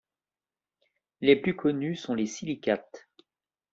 [1.19, 3.07] Les plus connus sont les silicates.